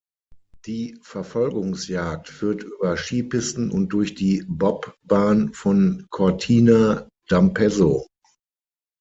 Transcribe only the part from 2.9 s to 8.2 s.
Skipisten und durch die Bobbahn von Cortina d’Ampezzo.